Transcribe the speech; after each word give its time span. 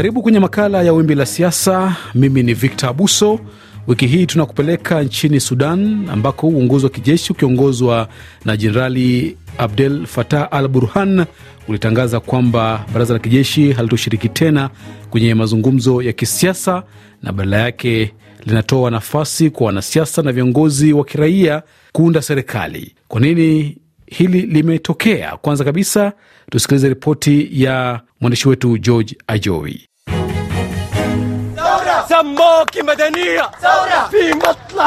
Karibu 0.00 0.22
kwenye 0.22 0.38
makala 0.40 0.82
ya 0.82 0.92
Wimbi 0.92 1.14
la 1.14 1.26
Siasa. 1.26 1.96
Mimi 2.14 2.42
ni 2.42 2.54
Victor 2.54 2.90
Abuso. 2.90 3.40
Wiki 3.86 4.06
hii 4.06 4.26
tunakupeleka 4.26 5.02
nchini 5.02 5.40
Sudan 5.40 6.08
ambako 6.12 6.48
uongozi 6.48 6.84
wa 6.84 6.90
kijeshi 6.90 7.32
ukiongozwa 7.32 8.08
na 8.44 8.56
Jenerali 8.56 9.36
Abdel 9.58 10.06
Fattah 10.06 10.48
al 10.50 10.68
Burhan 10.68 11.24
ulitangaza 11.68 12.20
kwamba 12.20 12.84
baraza 12.92 13.12
la 13.14 13.18
kijeshi 13.20 13.72
halitoshiriki 13.72 14.28
tena 14.28 14.70
kwenye 15.10 15.34
mazungumzo 15.34 16.02
ya 16.02 16.12
kisiasa 16.12 16.82
na 17.22 17.32
badala 17.32 17.58
yake 17.58 18.14
linatoa 18.46 18.90
nafasi 18.90 19.50
kwa 19.50 19.66
wanasiasa 19.66 20.22
na 20.22 20.32
viongozi 20.32 20.92
wa 20.92 21.04
kiraia 21.04 21.62
kuunda 21.92 22.22
serikali. 22.22 22.94
Kwa 23.08 23.20
nini 23.20 23.76
hili 24.06 24.40
limetokea? 24.42 25.36
Kwanza 25.36 25.64
kabisa 25.64 26.12
tusikilize 26.50 26.88
ripoti 26.88 27.48
ya 27.62 28.00
mwandishi 28.20 28.48
wetu 28.48 28.78
George 28.78 29.16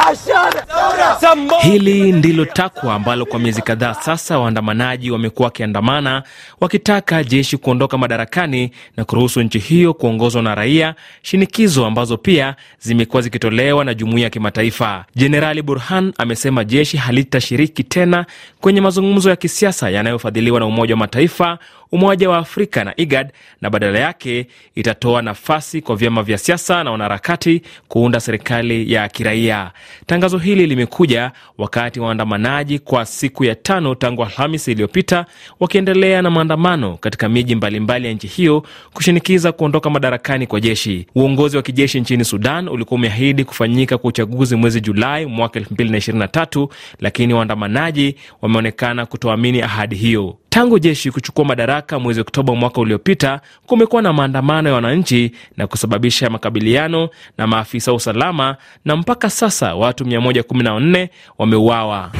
Ajowi. 0.08 1.62
Hili 1.62 2.12
ndilo 2.12 2.46
takwa 2.46 2.94
ambalo 2.96 3.26
kwa 3.26 3.40
miezi 3.40 3.62
kadhaa 3.62 3.94
sasa 3.94 4.40
waandamanaji 4.40 5.12
wamekuwa 5.12 5.46
wakiandamana 5.46 6.24
wakitaka 6.60 7.24
jeshi 7.24 7.58
kuondoka 7.58 7.98
madarakani 7.98 8.72
na 8.98 9.06
kuruhusu 9.06 9.42
nchi 9.42 9.60
hiyo 9.60 9.94
kuongozwa 9.94 10.42
na 10.42 10.56
raia, 10.56 10.96
shinikizo 11.22 11.86
ambazo 11.86 12.18
pia 12.18 12.56
zimekuwa 12.80 13.22
zikitolewa 13.22 13.86
na 13.86 13.94
jumuiya 13.94 14.24
ya 14.24 14.30
kimataifa. 14.30 15.06
Jenerali 15.16 15.62
Burhan 15.62 16.14
amesema 16.18 16.64
jeshi 16.64 16.98
halitashiriki 16.98 17.84
tena 17.84 18.26
kwenye 18.62 18.82
mazungumzo 18.82 19.30
ya 19.30 19.36
kisiasa 19.36 19.90
yanayofadhiliwa 19.90 20.60
na 20.60 20.66
Umoja 20.66 20.94
wa 20.94 21.00
Mataifa, 21.00 21.58
Umoja 21.94 22.30
wa 22.30 22.38
Afrika 22.38 22.84
na 22.84 22.94
IGAD 22.98 23.32
na 23.62 23.70
badala 23.70 24.00
yake 24.00 24.48
itatoa 24.76 25.22
nafasi 25.22 25.82
kwa 25.82 25.96
vyama 25.96 26.24
vya 26.24 26.38
siasa 26.38 26.84
na 26.84 26.92
wanaharakati 26.92 27.62
kuunda 27.88 28.20
serikali 28.20 28.94
ya 28.94 29.10
kiraia. 29.10 29.72
Tangazo 30.06 30.38
hili 30.38 30.66
limekuja 30.68 31.32
wakati 31.58 32.00
waandamanaji 32.00 32.80
kwa 32.80 33.06
siku 33.06 33.44
ya 33.44 33.56
tano 33.56 33.96
tangu 33.96 34.24
Alhamisi 34.24 34.72
iliyopita 34.72 35.26
wakiendelea 35.60 36.22
na 36.22 36.30
maandamano 36.30 36.98
katika 36.98 37.30
miji 37.30 37.56
mbalimbali 37.56 38.08
ya 38.08 38.14
nchi 38.14 38.28
hiyo 38.28 38.64
kushinikiza 38.94 39.52
kuondoka 39.52 39.90
madarakani 39.90 40.48
kwa 40.48 40.60
jeshi. 40.62 41.08
Uongozi 41.16 41.58
wa 41.58 41.64
kijeshi 41.64 42.00
nchini 42.02 42.26
Sudan 42.26 42.68
ulikuwa 42.70 42.96
umeahidi 42.96 43.44
kufanyika 43.44 43.98
kwa 43.98 44.08
uchaguzi 44.10 44.56
mwezi 44.56 44.82
Julai 44.82 45.26
mwaka 45.26 45.60
2023 45.60 46.68
lakini 47.00 47.34
waandamanaji 47.34 48.16
wameonekana 48.42 49.06
kutoamini 49.06 49.62
ahadi 49.62 49.96
hiyo. 49.96 50.38
Tangu 50.54 50.80
jeshi 50.80 51.12
kuchukua 51.12 51.46
madaraka 51.46 52.00
mwezi 52.00 52.22
Oktoba 52.22 52.56
mwaka 52.56 52.82
uliopita, 52.82 53.42
kumekuwa 53.66 54.02
na 54.02 54.14
maandamano 54.14 54.70
ya 54.70 54.76
wananchi 54.76 55.32
na 55.58 55.68
kusababisha 55.68 56.30
makabiliano 56.30 57.10
na 57.38 57.48
maafisa 57.48 57.92
wa 57.92 57.98
usalama, 57.98 58.58
na 58.86 58.96
mpaka 58.96 59.30
sasa 59.30 59.76
watu 59.76 60.04
114 60.04 61.08
wameuawa 61.38 62.12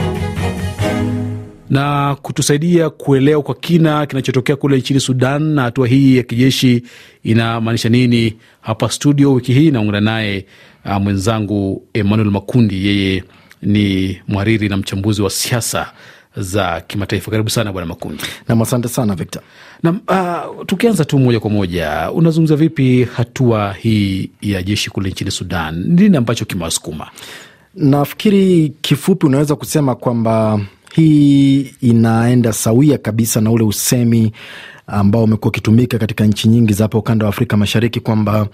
na 1.70 2.16
kutusaidia 2.22 2.90
kuelewa 2.90 3.42
kwa 3.44 3.56
kina 3.56 4.06
kinachotokea 4.06 4.56
kule 4.56 4.78
nchini 4.78 5.00
Sudan 5.00 5.44
na 5.44 5.62
hatua 5.62 5.88
hii 5.88 6.18
ya 6.18 6.24
kijeshi 6.24 6.84
inamaanisha 7.24 7.90
nini. 7.90 8.38
Hapa 8.62 8.90
studio 8.90 9.34
wiki 9.34 9.54
hii 9.54 9.72
naungana 9.72 10.02
naye 10.02 10.46
uh, 10.86 10.92
mwenzangu 10.98 11.88
Emmanuel 11.94 12.32
Makundi, 12.32 12.88
yeye 12.88 13.24
ni 13.62 14.18
mhariri 14.28 14.70
na 14.70 14.78
mchambuzi 14.78 15.22
wa 15.22 15.30
siasa 15.30 15.94
za 16.38 16.82
kimataifa. 16.82 17.32
Karibu 17.32 17.50
sana 17.50 17.72
bwana 17.72 17.86
Makundi. 17.88 18.24
Nam, 18.48 18.62
asante 18.62 18.88
sana 18.88 19.16
Victor. 19.16 19.42
Nam, 19.84 20.00
uh, 20.08 20.66
tukianza 20.66 21.06
tu 21.06 21.20
moja 21.20 21.40
kwa 21.40 21.50
moja, 21.50 22.12
unazungumza 22.12 22.56
vipi 22.56 23.04
hatua 23.16 23.74
hii 23.74 24.30
ya 24.42 24.64
jeshi 24.64 24.90
kule 24.90 25.10
nchini 25.10 25.32
Sudan? 25.32 25.84
Nini 25.88 26.18
ambacho 26.18 26.46
kimewasukuma? 26.46 27.08
Nafikiri 27.76 28.74
kifupi 28.82 29.26
unaweza 29.26 29.56
kusema 29.56 29.96
kwamba 29.96 30.60
hii 30.96 31.62
inaenda 31.82 32.54
sawia 32.54 32.98
kabisa 32.98 33.42
na 33.42 33.52
ule 33.52 33.64
usemi 33.64 34.32
ambao 34.88 35.24
umekuwa 35.24 35.48
ukitumika 35.50 35.98
katika 35.98 36.26
nchi 36.26 36.48
nyingi 36.48 36.74
za 36.74 36.84
hapa 36.84 36.98
ukanda 36.98 37.26
wa 37.26 37.30
Afrika 37.30 37.58
Mashariki 37.58 38.00
kwamba 38.00 38.48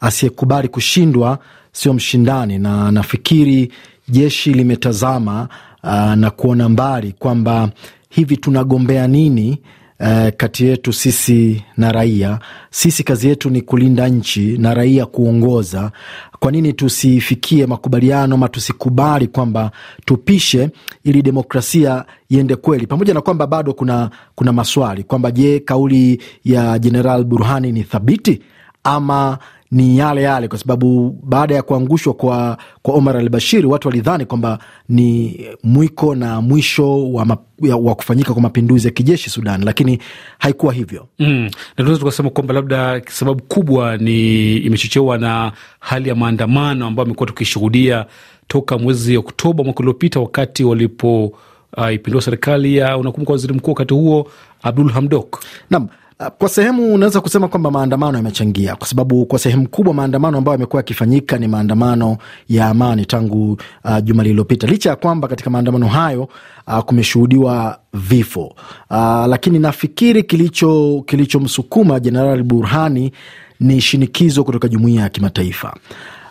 asiyekubali 0.00 0.68
kushindwa 0.68 1.38
sio 1.72 1.94
mshindani, 1.94 2.58
na 2.58 2.90
nafikiri 2.90 3.72
jeshi 4.08 4.52
limetazama 4.52 5.48
uh, 5.84 6.14
na 6.14 6.30
kuona 6.30 6.68
mbali 6.68 7.12
kwamba 7.18 7.70
hivi 8.08 8.36
tunagombea 8.36 9.06
nini 9.08 9.58
Uh, 10.00 10.28
kati 10.36 10.64
yetu 10.66 10.92
sisi 10.92 11.64
na 11.76 11.92
raia. 11.92 12.38
Sisi 12.70 13.02
kazi 13.04 13.28
yetu 13.28 13.50
ni 13.50 13.60
kulinda 13.62 14.08
nchi 14.08 14.58
na 14.58 14.74
raia 14.74 15.06
kuongoza. 15.06 15.90
Kwa 16.38 16.52
nini 16.52 16.72
tusifikie 16.72 17.66
makubaliano 17.66 18.34
ama 18.34 18.48
tusikubali 18.48 19.26
kwamba 19.26 19.70
tupishe 20.04 20.70
ili 21.04 21.22
demokrasia 21.22 22.04
iende 22.28 22.56
kweli, 22.56 22.86
pamoja 22.86 23.14
na 23.14 23.20
kwamba 23.20 23.46
bado 23.46 23.72
kuna, 23.74 24.10
kuna 24.34 24.52
maswali 24.52 25.02
kwamba 25.04 25.30
je, 25.30 25.60
kauli 25.60 26.22
ya 26.44 26.78
Jeneral 26.78 27.24
Burhani 27.24 27.72
ni 27.72 27.82
thabiti 27.82 28.40
ama 28.84 29.38
ni 29.74 29.98
yale 29.98 30.22
yale, 30.22 30.48
kwa 30.48 30.58
sababu 30.58 31.18
baada 31.22 31.54
ya 31.54 31.62
kuangushwa 31.62 32.14
kwa, 32.14 32.58
kwa 32.82 32.94
Omar 32.94 33.16
al 33.16 33.28
Bashir 33.28 33.66
watu 33.66 33.88
walidhani 33.88 34.24
kwamba 34.26 34.58
ni 34.88 35.40
mwiko 35.62 36.14
na 36.14 36.40
mwisho 36.40 37.12
wa, 37.12 37.24
ma, 37.24 37.36
wa 37.80 37.94
kufanyika 37.94 38.32
kwa 38.32 38.42
mapinduzi 38.42 38.86
ya 38.86 38.92
kijeshi 38.92 39.30
Sudan, 39.30 39.64
lakini 39.64 39.98
haikuwa 40.38 40.72
hivyo 40.72 41.08
mm. 41.18 41.28
Na 41.44 41.50
tunaweza 41.76 41.98
tukasema 41.98 42.30
kwamba 42.30 42.54
labda 42.54 43.02
sababu 43.08 43.42
kubwa 43.42 43.96
ni 43.96 44.56
imechochewa 44.56 45.18
na 45.18 45.52
hali 45.80 46.08
ya 46.08 46.14
maandamano 46.14 46.86
ambayo 46.86 47.06
amekuwa 47.06 47.26
tukishuhudia 47.26 48.06
toka 48.48 48.78
mwezi 48.78 49.16
Oktoba 49.16 49.64
mwaka 49.64 49.80
uliopita 49.80 50.20
wakati 50.20 50.64
walipo 50.64 51.32
uh, 51.76 51.92
ipindua 51.94 52.22
serikali 52.22 52.76
ya 52.76 52.96
unakumbuka 52.98 53.32
waziri 53.32 53.54
mkuu 53.54 53.70
wakati 53.70 53.94
huo 53.94 54.30
Abdul 54.62 54.90
Hamdok. 54.92 55.40
Naam. 55.70 55.88
Kwa 56.18 56.48
sehemu 56.48 56.94
unaweza 56.94 57.20
kusema 57.20 57.48
kwamba 57.48 57.70
maandamano 57.70 58.16
yamechangia, 58.18 58.76
kwa 58.76 58.86
sababu 58.86 59.26
kwa 59.26 59.38
sehemu 59.38 59.68
kubwa 59.68 59.94
maandamano 59.94 60.38
ambayo 60.38 60.54
yamekuwa 60.54 60.80
yakifanyika 60.80 61.38
ni 61.38 61.48
maandamano 61.48 62.16
ya 62.48 62.68
amani 62.68 63.06
tangu 63.06 63.52
uh, 63.84 63.98
juma 64.02 64.22
lililopita, 64.22 64.66
licha 64.66 64.90
ya 64.90 64.96
kwamba 64.96 65.28
katika 65.28 65.50
maandamano 65.50 65.86
hayo 65.88 66.28
uh, 66.66 66.78
kumeshuhudiwa 66.78 67.78
vifo 67.94 68.44
uh, 68.90 69.26
lakini 69.26 69.58
nafikiri 69.58 70.22
kilicho 70.22 71.02
kilichomsukuma 71.06 72.00
Jenerali 72.00 72.42
Burhani 72.42 73.12
ni 73.60 73.80
shinikizo 73.80 74.44
kutoka 74.44 74.68
jumuiya 74.68 75.02
ya 75.02 75.08
kimataifa. 75.08 75.76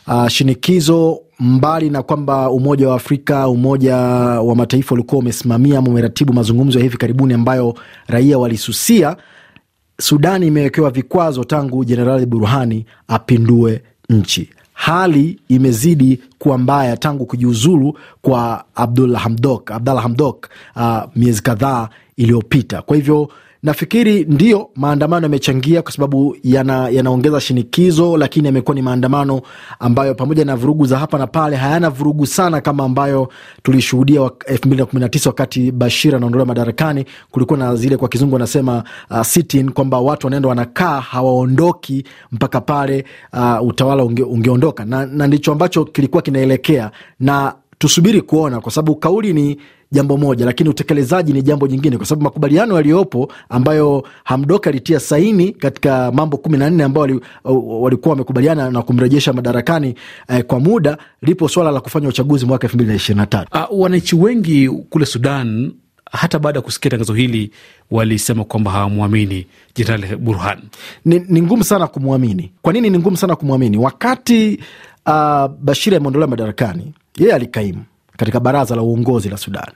Uh, 0.08 0.28
shinikizo 0.28 1.20
mbali 1.40 1.90
na 1.90 2.04
kwamba 2.04 2.50
Umoja 2.52 2.90
wa 2.90 2.96
Afrika, 2.96 3.48
Umoja 3.48 3.96
wa 4.40 4.56
Mataifa 4.56 4.94
ulikuwa 4.96 5.20
umesimamia 5.20 5.78
ama 5.80 5.88
umeratibu 5.88 6.34
mazungumzo 6.34 6.80
ya 6.80 6.84
hivi 6.84 6.98
karibuni 6.98 7.34
ambayo 7.34 7.76
raia 8.08 8.38
walisusia 8.38 9.16
Sudani 10.02 10.48
imewekewa 10.48 10.92
vikwazo 10.92 11.44
tangu 11.44 11.86
Jenerali 11.86 12.26
Burhani 12.26 12.86
apindue 13.08 13.82
nchi. 14.10 14.50
Hali 14.74 15.40
imezidi 15.50 16.20
kuwa 16.40 16.58
mbaya 16.58 16.98
tangu 16.98 17.26
kujiuzulu 17.26 17.98
kwa 18.22 18.66
Abdullah 18.76 19.22
Hamdok, 19.22 19.72
Abdalla 19.72 20.02
Hamdok 20.02 20.50
uh, 20.76 20.98
miezi 21.16 21.42
kadhaa 21.42 21.90
iliyopita. 22.18 22.82
Kwa 22.82 22.96
hivyo 22.96 23.30
nafikiri 23.64 24.24
ndio 24.30 24.70
maandamano 24.76 25.26
yamechangia 25.26 25.82
kwa 25.82 25.92
sababu 25.92 26.38
yanaongeza 26.44 27.42
shinikizo, 27.42 28.18
lakini 28.18 28.46
yamekuwa 28.48 28.76
ni 28.76 28.82
maandamano 28.82 29.42
ambayo 29.80 30.16
pamoja 30.16 30.46
na 30.46 30.56
vurugu 30.56 30.86
za 30.86 31.00
hapa 31.00 31.18
na 31.18 31.28
pale 31.28 31.56
hayana 31.56 31.90
vurugu 31.90 32.26
sana 32.28 32.62
kama 32.62 32.84
ambayo 32.84 33.30
tulishuhudia 33.64 34.32
elfu 34.46 34.68
mbili 34.68 34.80
na 34.82 34.86
kumi 34.86 35.00
na 35.00 35.10
tisa 35.10 35.30
wakati 35.30 35.72
Bashir 35.72 36.16
anaondolewa 36.16 36.46
madarakani. 36.48 37.06
Kulikuwa 37.32 37.60
na 37.60 37.76
zile 37.76 37.98
kwa 37.98 38.10
kizungu 38.10 38.34
wanasema 38.36 38.84
uh, 39.12 39.22
sit-in, 39.22 39.72
kwamba 39.72 40.00
watu 40.00 40.28
wanaenda 40.28 40.50
wanakaa 40.50 41.00
hawaondoki 41.00 42.04
mpaka 42.32 42.62
pale 42.62 43.06
uh, 43.34 43.68
utawala 43.68 44.04
unge, 44.04 44.24
ungeondoka 44.24 44.86
na, 44.86 45.06
na 45.06 45.28
ndicho 45.28 45.52
ambacho 45.52 45.86
kilikuwa 45.86 46.22
kinaelekea 46.22 46.92
na 47.20 47.54
tusubiri 47.84 48.22
kuona, 48.22 48.62
kwa 48.62 48.72
sababu 48.72 48.96
kauli 48.96 49.34
ni 49.34 49.58
jambo 49.92 50.18
moja, 50.18 50.46
lakini 50.46 50.70
utekelezaji 50.70 51.34
ni 51.34 51.42
jambo 51.42 51.68
jingine, 51.68 51.98
kwa 51.98 52.06
sababu 52.06 52.24
makubaliano 52.24 52.76
yaliyopo 52.76 53.32
ambayo 53.50 54.04
Hamdok 54.24 54.68
alitia 54.68 55.00
saini 55.00 55.52
katika 55.52 56.12
mambo 56.12 56.38
kumi 56.38 56.58
na 56.58 56.70
nne 56.70 56.84
ambao 56.84 57.08
walikuwa 57.82 58.12
wamekubaliana 58.12 58.72
na 58.72 58.82
kumrejesha 58.82 59.34
madarakani 59.34 59.96
eh, 60.30 60.44
kwa 60.44 60.60
muda, 60.60 60.98
lipo 61.22 61.48
swala 61.50 61.72
la 61.72 61.80
kufanya 61.82 62.08
uchaguzi 62.08 62.46
mwaka 62.46 62.68
elfu 62.68 62.78
mbili 62.78 62.90
na 62.90 62.96
ishirini 62.96 63.20
na 63.20 63.26
tatu. 63.26 63.58
Uh, 63.74 63.82
wananchi 63.82 64.16
wengi 64.16 64.70
kule 64.70 65.06
Sudan 65.06 65.72
hata 66.12 66.40
baada 66.40 66.58
ya 66.60 66.64
kusikia 66.64 66.92
tangazo 66.92 67.14
hili 67.14 67.52
walisema 67.92 68.44
kwamba 68.44 68.72
hawamwamini 68.72 69.48
Jenerali 69.76 70.16
Burhan. 70.16 70.60
Ni, 71.06 71.42
ngumu 71.42 71.64
sana 71.64 71.88
kumwamini. 71.88 72.52
Kwa 72.62 72.74
nini 72.74 72.90
ni 72.90 73.00
ngumu 73.00 73.18
sana 73.18 73.36
kumwamini? 73.36 73.78
Wakati 73.78 74.60
uh, 75.06 75.48
Bashir 75.62 75.96
ameondolewa 75.96 76.30
madarakani, 76.30 76.94
yeye 77.18 77.34
alikaimu 77.34 77.84
katika 78.18 78.40
baraza 78.40 78.76
la 78.76 78.82
uongozi 78.82 79.30
la 79.30 79.38
Sudani 79.38 79.76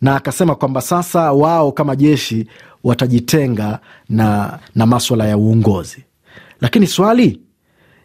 na 0.00 0.16
akasema 0.16 0.54
kwamba 0.54 0.80
sasa 0.80 1.32
wao 1.32 1.72
kama 1.72 1.96
jeshi 1.96 2.46
watajitenga 2.84 3.78
na, 4.08 4.58
na 4.74 4.86
maswala 4.86 5.26
ya 5.26 5.36
uongozi 5.36 6.04
lakini 6.60 6.86
swali 6.86 7.40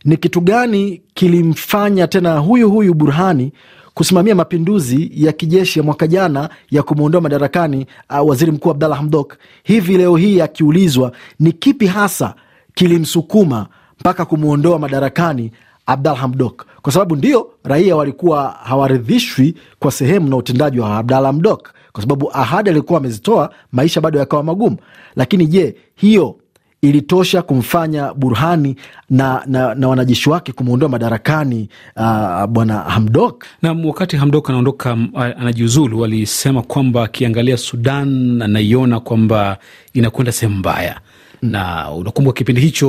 ni 0.06 0.18
kitu 0.18 0.42
gani 0.42 1.02
kilimfanya 1.14 2.08
tena 2.08 2.38
huyu 2.38 2.70
huyu 2.70 2.94
Burhani 2.94 3.52
kusimamia 3.94 4.36
mapinduzi 4.36 5.12
ya 5.14 5.32
kijeshi 5.32 5.80
ya 5.80 5.86
mwaka 5.86 6.08
jana 6.08 6.50
ya 6.72 6.84
kumwondoa 6.84 7.22
madarakani 7.22 7.86
uh, 8.10 8.30
waziri 8.30 8.52
mkuu 8.52 8.72
Abdalla 8.72 8.96
Hamdok. 8.96 9.38
Hivi 9.64 9.98
leo 9.98 10.16
hii 10.18 10.42
akiulizwa 10.42 11.12
ni 11.40 11.52
kipi 11.52 11.88
hasa 11.88 12.36
kilimsukuma 12.74 13.68
mpaka 14.00 14.26
kumwondoa 14.26 14.80
madarakani 14.80 15.52
Abdalla 15.90 16.18
Hamdok, 16.18 16.66
kwa 16.82 16.94
sababu 16.94 17.16
ndio 17.16 17.50
raia 17.64 17.96
walikuwa 17.96 18.56
hawaridhishwi 18.64 19.56
kwa 19.80 19.92
sehemu 19.92 20.30
na 20.30 20.36
utendaji 20.36 20.80
wa 20.80 20.98
Abdalla 20.98 21.28
Hamdok, 21.28 21.70
kwa 21.92 22.02
sababu 22.04 22.32
ahadi 22.34 22.70
alikuwa 22.70 23.00
amezitoa, 23.00 23.50
maisha 23.72 24.02
bado 24.02 24.20
yakawa 24.20 24.44
magumu. 24.44 24.78
Lakini 25.16 25.48
je, 25.48 25.76
hiyo 25.96 26.36
ilitosha 26.82 27.42
kumfanya 27.42 28.14
Burhani 28.14 28.76
na, 29.10 29.44
na, 29.46 29.76
na 29.76 29.88
wanajeshi 29.88 30.30
wake 30.30 30.52
kumwondoa 30.52 30.90
madarakani 30.90 31.70
uh, 31.96 32.46
bwana 32.46 32.78
Hamdok. 32.80 33.46
Na 33.62 33.72
wakati 33.86 34.18
Hamdok 34.18 34.50
anaondoka 34.50 34.98
anajiuzulu, 35.14 36.06
alisema 36.06 36.62
kwamba 36.62 37.04
akiangalia 37.04 37.58
Sudan 37.58 38.42
anaiona 38.42 39.00
kwamba 39.00 39.58
inakwenda 39.94 40.32
sehemu 40.32 40.56
mbaya 40.58 41.00
na 41.42 41.92
unakumbuka 41.92 42.38
kipindi 42.38 42.62
hicho 42.62 42.88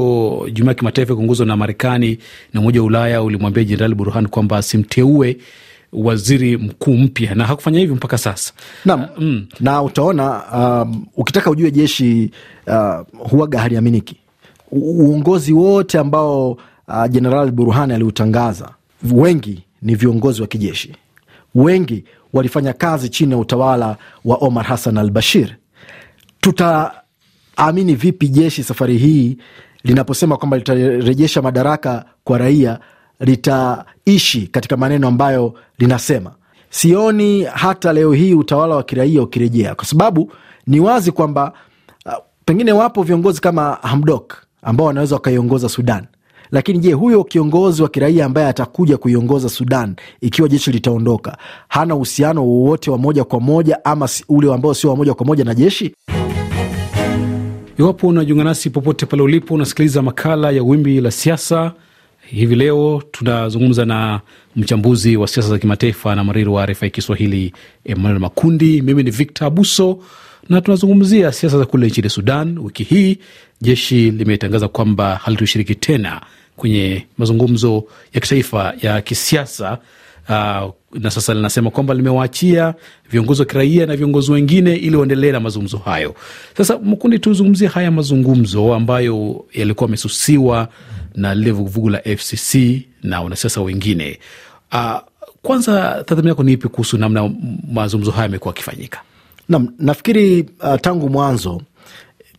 jumuiya 0.53 0.71
ya 0.71 0.75
kimataifa 0.75 1.13
ikiongozwa 1.13 1.47
na 1.47 1.57
Marekani 1.57 2.19
na 2.53 2.61
Umoja 2.61 2.81
wa 2.81 2.87
Ulaya 2.87 3.23
ulimwambia 3.23 3.65
Jenerali 3.65 3.95
Burhan 3.95 4.27
kwamba 4.29 4.57
asimteue 4.59 5.37
waziri 5.93 6.57
mkuu 6.57 6.97
mpya 6.97 7.35
na 7.35 7.45
hakufanya 7.47 7.79
hivyo 7.81 7.95
mpaka 7.97 8.19
sasa. 8.19 8.53
Na, 8.85 8.95
uh, 8.97 9.03
mm. 9.19 9.47
na 9.61 9.83
utaona 9.83 10.43
um, 10.55 11.07
ukitaka 11.17 11.51
ujue 11.51 11.71
jeshi 11.71 12.31
uh, 12.67 13.29
huaga 13.31 13.61
haliaminiki. 13.61 14.17
Uongozi 14.73 15.53
wote 15.53 15.99
ambao 15.99 16.57
Jenerali 17.09 17.51
uh, 17.51 17.57
Burhani 17.57 17.93
aliutangaza, 17.93 18.69
wengi 19.13 19.63
ni 19.83 19.95
viongozi 19.95 20.41
wa 20.43 20.47
kijeshi, 20.49 20.93
wengi 21.55 22.05
walifanya 22.33 22.73
kazi 22.73 23.09
chini 23.09 23.33
ya 23.33 23.39
utawala 23.39 23.97
wa 24.25 24.37
Omar 24.37 24.65
Hassan 24.65 24.99
al 24.99 25.11
Bashir. 25.11 25.57
Tutaamini 27.61 27.95
vipi 27.95 28.29
jeshi 28.29 28.65
safari 28.65 28.97
hii 28.99 29.37
linaposema 29.85 30.37
kwamba 30.37 30.57
litarejesha 30.57 31.43
madaraka 31.43 32.05
kwa 32.25 32.39
raia 32.39 32.79
litaishi 33.21 34.47
katika 34.47 34.77
maneno 34.77 35.09
ambayo 35.09 35.55
linasema. 35.79 36.33
Sioni 36.71 37.43
hata 37.45 37.93
leo 37.93 38.13
hii 38.13 38.35
utawala 38.35 38.75
wa 38.77 38.83
kiraia 38.83 39.23
ukirejea, 39.23 39.75
kwa 39.75 39.85
sababu 39.85 40.33
ni 40.67 40.81
wazi 40.81 41.13
kwamba 41.13 41.53
uh, 42.07 42.13
pengine 42.45 42.73
wapo 42.73 43.03
viongozi 43.03 43.41
kama 43.41 43.79
Hamdok 43.83 44.37
ambao 44.63 44.87
wanaweza 44.87 45.15
wakaiongoza 45.15 45.69
Sudan, 45.69 46.07
lakini 46.51 46.79
je, 46.79 46.93
huyo 46.93 47.25
kiongozi 47.25 47.83
wa 47.83 47.89
kiraia 47.89 48.25
ambaye 48.25 48.47
atakuja 48.49 48.97
kuiongoza 48.97 49.49
Sudan 49.49 49.95
ikiwa 50.21 50.49
jeshi 50.49 50.73
litaondoka, 50.73 51.37
hana 51.69 51.95
uhusiano 51.95 52.47
wowote 52.47 52.91
wa 52.91 52.99
moja 52.99 53.25
kwa 53.25 53.41
moja 53.41 53.85
ama 53.85 54.09
ule 54.29 54.55
ambao 54.55 54.75
sio 54.75 54.91
wa 54.91 54.97
moja 54.97 55.15
kwa 55.15 55.27
moja 55.27 55.45
na 55.45 55.55
jeshi? 55.55 55.95
Iwapo 57.81 58.07
unajiunga 58.09 58.45
nasi 58.45 58.71
popote 58.71 59.07
pale 59.07 59.23
ulipo, 59.23 59.55
unasikiliza 59.55 60.03
makala 60.03 60.51
ya 60.51 60.63
Wimbi 60.63 61.01
la 61.01 61.11
Siasa. 61.11 61.73
Hivi 62.27 62.55
leo 62.55 63.03
tunazungumza 63.11 63.85
na 63.85 64.21
mchambuzi 64.57 65.17
wa 65.17 65.29
siasa 65.29 65.49
za 65.49 65.59
kimataifa 65.59 66.15
na 66.15 66.25
mariri 66.25 66.49
wa 66.51 66.67
RFI 66.67 66.91
Kiswahili, 66.91 67.53
Emmanuel 67.85 68.21
Makundi. 68.21 68.83
Mimi 68.83 69.03
ni 69.03 69.11
Victor 69.11 69.47
Abuso 69.47 69.99
na 70.49 70.61
tunazungumzia 70.61 71.33
siasa 71.33 71.59
za 71.59 71.67
kule 71.67 71.87
nchini 71.87 72.09
Sudan. 72.09 72.59
Wiki 72.59 72.83
hii 72.85 73.19
jeshi 73.61 74.11
limetangaza 74.11 74.69
kwamba 74.69 75.17
halitushiriki 75.17 75.75
tena 75.75 76.21
kwenye 76.57 77.07
mazungumzo 77.19 77.85
ya 78.15 78.21
kitaifa 78.21 78.75
ya 78.83 79.03
kisiasa 79.03 79.79
uh, 80.29 80.71
na 80.95 81.11
sasa 81.11 81.35
linasema 81.35 81.71
kwamba 81.71 81.95
limewaachia 81.95 82.75
viongozi 83.11 83.43
wa 83.43 83.47
kiraia 83.47 83.87
na 83.87 83.97
viongozi 83.97 84.33
wengine 84.33 84.75
ili 84.77 84.97
waendelee 84.97 85.33
na 85.33 85.41
mazungumzo 85.41 85.79
hayo. 85.79 86.15
Sasa 86.57 86.79
Mkundi, 86.79 87.19
tuzungumzie 87.19 87.69
haya 87.69 87.91
mazungumzo 87.91 88.75
ambayo 88.75 89.45
yalikuwa 89.53 89.87
yamesusiwa 89.89 90.69
na 91.15 91.35
lile 91.35 91.51
vuguvugu 91.51 91.89
la 91.89 91.99
FCC 92.17 92.55
na 93.03 93.21
wanasiasa 93.21 93.61
wengine. 93.61 94.19
Uh, 94.73 94.99
kwanza 95.43 96.05
tathmini 96.07 96.29
yako 96.29 96.43
ni 96.43 96.53
ipi 96.53 96.69
kuhusu 96.69 96.99
namna 96.99 97.31
mazungumzo 97.73 98.11
haya 98.11 98.23
yamekuwa 98.23 98.55
akifanyika? 98.55 99.01
Nam, 99.49 99.69
nafikiri 99.79 100.41
uh, 100.63 100.75
tangu 100.81 101.09
mwanzo 101.09 101.63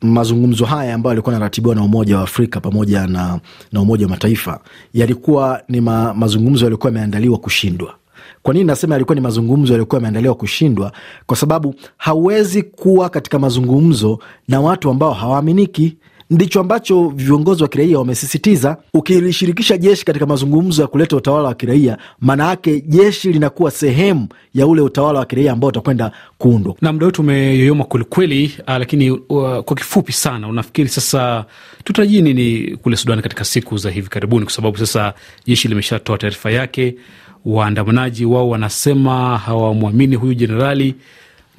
mazungumzo 0.02 0.66
haya 0.66 0.94
ambayo 0.96 1.12
yalikuwa 1.12 1.34
yanaratibiwa 1.34 1.76
na 1.76 1.84
Umoja 1.84 2.18
wa 2.18 2.24
Afrika 2.24 2.60
pamoja 2.60 3.08
na, 3.08 3.40
na 3.72 3.82
Umoja 3.82 4.06
wa 4.06 4.10
Mataifa 4.12 4.60
yalikuwa 4.94 5.62
ni 5.70 5.82
ma, 5.82 6.14
mazungumzo 6.14 6.66
yalikuwa 6.66 6.90
yameandaliwa 6.94 7.38
kushindwa. 7.38 7.96
Kwa 8.44 8.54
nini 8.54 8.66
nasema 8.66 8.96
yalikuwa 8.96 9.16
ni 9.16 9.22
mazungumzo 9.22 9.74
yaliyokuwa 9.74 9.98
yameandaliwa 9.98 10.36
kushindwa? 10.36 10.92
Kwa 11.26 11.38
sababu 11.38 11.76
hauwezi 11.98 12.64
kuwa 12.64 13.10
katika 13.10 13.40
mazungumzo 13.40 14.20
na 14.48 14.62
watu 14.62 14.90
ambao 14.90 15.14
hawaaminiki. 15.14 15.98
Ndicho 16.32 16.60
ambacho 16.60 17.08
viongozi 17.16 17.64
wa 17.64 17.70
kiraia 17.70 18.00
wamesisitiza. 18.00 18.78
Ukilishirikisha 18.94 19.78
jeshi 19.78 20.06
katika 20.06 20.26
mazungumzo 20.26 20.82
ya 20.82 20.88
kuleta 20.88 21.16
utawala 21.16 21.48
wa 21.48 21.54
kiraia, 21.54 21.98
maana 22.20 22.48
yake 22.48 22.82
jeshi 22.82 23.32
linakuwa 23.34 23.72
sehemu 23.72 24.28
ya 24.54 24.68
ule 24.68 24.82
utawala 24.82 25.20
wa 25.20 25.26
kiraia 25.26 25.52
ambao 25.52 25.68
utakwenda 25.68 26.12
kuundwa. 26.38 26.76
Na 26.82 26.94
muda 26.94 27.06
wetu 27.06 27.22
umeyoyoma 27.22 27.84
kwelikweli, 27.84 28.52
lakini 28.68 29.12
uh, 29.12 29.60
kwa 29.60 29.76
kifupi 29.76 30.12
sana, 30.14 30.48
unafikiri 30.48 30.90
sasa 30.90 31.46
tutarajie 31.84 32.22
nini 32.22 32.78
kule 32.82 32.96
Sudan 32.98 33.22
katika 33.22 33.44
siku 33.44 33.78
za 33.78 33.90
hivi 33.92 34.10
karibuni? 34.10 34.46
Kwa 34.46 34.54
sababu 34.54 34.78
sasa 34.78 35.14
jeshi 35.46 35.68
limeshatoa 35.68 36.18
taarifa 36.18 36.52
yake, 36.52 36.96
waandamanaji 37.46 38.26
wao 38.26 38.50
wanasema 38.50 39.38
hawamwamini 39.38 40.16
huyu 40.16 40.34
jenerali 40.34 40.96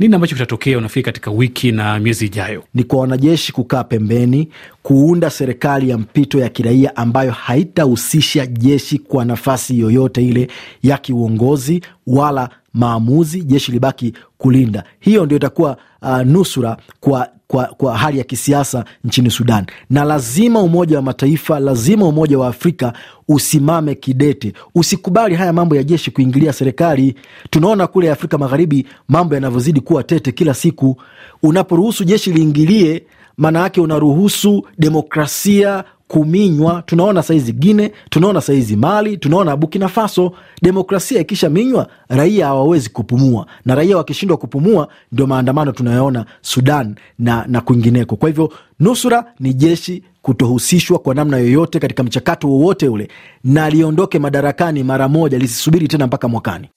nini 0.02 0.14
ambacho 0.14 0.34
kitatokea 0.34 0.78
unafikiri 0.78 1.02
katika 1.04 1.30
wiki 1.30 1.72
na 1.72 1.98
miezi 1.98 2.26
ijayo? 2.26 2.64
Ni 2.74 2.84
kwa 2.84 3.00
wanajeshi 3.00 3.52
kukaa 3.52 3.84
pembeni, 3.84 4.48
kuunda 4.82 5.30
serikali 5.30 5.90
ya 5.90 5.98
mpito 5.98 6.38
ya 6.38 6.48
kiraia 6.48 6.96
ambayo 6.96 7.30
haitahusisha 7.32 8.46
jeshi 8.46 8.98
kwa 8.98 9.24
nafasi 9.24 9.78
yoyote 9.78 10.24
ile 10.24 10.48
ya 10.82 10.98
kiuongozi 10.98 11.82
wala 12.06 12.48
maamuzi. 12.74 13.42
Jeshi 13.42 13.72
libaki 13.72 14.12
kulinda. 14.38 14.84
Hiyo 15.00 15.26
ndio 15.26 15.36
itakuwa 15.36 15.76
uh, 16.02 16.18
nusura 16.20 16.76
kwa 17.00 17.28
kwa, 17.52 17.64
kwa 17.66 17.98
hali 17.98 18.18
ya 18.18 18.24
kisiasa 18.24 18.84
nchini 19.04 19.30
Sudan, 19.30 19.66
na 19.90 20.04
lazima 20.04 20.60
Umoja 20.62 20.96
wa 20.96 21.02
Mataifa, 21.02 21.60
lazima 21.60 22.06
Umoja 22.06 22.38
wa 22.38 22.48
Afrika 22.48 22.92
usimame 23.28 23.94
kidete, 23.94 24.52
usikubali 24.74 25.34
haya 25.34 25.52
mambo 25.52 25.76
ya 25.76 25.82
jeshi 25.82 26.10
kuingilia 26.10 26.52
serikali. 26.52 27.14
Tunaona 27.50 27.86
kule 27.86 28.10
Afrika 28.10 28.38
Magharibi 28.38 28.86
mambo 29.08 29.34
yanavyozidi 29.34 29.80
kuwa 29.80 30.02
tete 30.02 30.32
kila 30.32 30.54
siku. 30.54 30.96
Unaporuhusu 31.42 32.04
jeshi 32.04 32.32
liingilie, 32.32 33.02
maana 33.36 33.58
yake 33.60 33.80
unaruhusu 33.80 34.66
demokrasia 34.78 35.84
kuminywa. 36.08 36.82
Tunaona 36.86 37.22
saizi 37.22 37.52
Guine, 37.52 37.92
tunaona 38.10 38.40
saizi 38.40 38.76
Mali, 38.76 39.16
tunaona 39.16 39.56
Burkina 39.56 39.88
Faso. 39.88 40.32
Demokrasia 40.62 41.20
ikisha 41.20 41.48
minywa, 41.50 41.86
raia 42.08 42.46
hawawezi 42.46 42.90
kupumua, 42.90 43.46
na 43.66 43.74
raia 43.74 43.96
wakishindwa 43.96 44.36
kupumua, 44.36 44.88
ndio 45.12 45.26
maandamano 45.26 45.72
tunayoona 45.72 46.24
Sudan 46.40 46.94
na, 47.18 47.44
na 47.48 47.60
kwingineko. 47.60 48.16
Kwa 48.16 48.28
hivyo 48.28 48.52
nusura 48.80 49.24
ni 49.40 49.54
jeshi 49.54 50.02
kutohusishwa 50.22 50.98
kwa 50.98 51.14
namna 51.14 51.38
yoyote 51.38 51.78
katika 51.78 52.02
mchakato 52.02 52.48
wowote 52.48 52.88
ule, 52.88 53.08
na 53.44 53.70
liondoke 53.70 54.18
madarakani 54.18 54.82
mara 54.82 55.08
moja, 55.08 55.38
lisisubiri 55.38 55.88
tena 55.88 56.06
mpaka 56.06 56.28
mwakani 56.28 56.68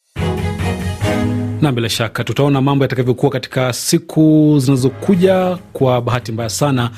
na 1.65 1.71
bila 1.71 1.89
shaka 1.89 2.23
tutaona 2.23 2.61
mambo 2.61 2.83
yatakavyokuwa 2.83 3.31
katika 3.31 3.73
siku 3.73 4.55
zinazokuja. 4.59 5.57
Kwa 5.73 6.01
bahati 6.01 6.31
mbaya 6.31 6.49
sana, 6.49 6.89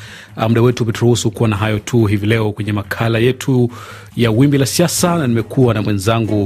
muda 0.50 0.62
wetu 0.62 0.84
umeturuhusu 0.84 1.32
kuwa 1.32 1.50
na 1.50 1.56
hayo 1.56 1.80
tu 1.80 2.06
hivi 2.06 2.28
leo 2.28 2.52
kwenye 2.52 2.74
makala 2.74 3.20
yetu 3.20 3.70
ya 4.16 4.32
Wimbi 4.32 4.58
la 4.58 4.66
Siasa, 4.66 5.18
na 5.18 5.28
nimekuwa 5.28 5.74
na 5.74 5.82
mwenzangu 5.82 6.44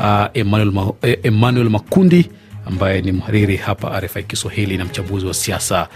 uh, 0.00 0.24
Emmanuel, 0.34 0.72
Ma, 0.72 0.92
Emmanuel 1.22 1.70
Makundi 1.70 2.30
ambaye 2.66 3.00
ni 3.02 3.12
mhariri 3.12 3.56
hapa 3.56 4.00
RFI 4.00 4.22
Kiswahili 4.22 4.76
na 4.76 4.84
mchambuzi 4.84 5.26
wa 5.26 5.34
siasa 5.34 5.88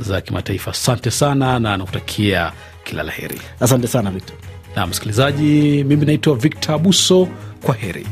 za 0.00 0.20
kimataifa. 0.20 0.70
Asante 0.70 1.10
sana 1.10 1.58
na 1.58 1.76
nakutakia 1.76 2.52
kila 2.84 3.02
la 3.02 3.12
heri. 3.12 3.40
Asante 3.60 3.86
sana 3.86 4.10
Victor. 4.10 4.36
Na 4.76 4.86
msikilizaji, 4.86 5.84
mimi 5.84 6.06
naitwa 6.06 6.36
Victor 6.36 6.74
Abuso. 6.74 7.28
Kwa 7.62 7.74
heri. 7.74 8.06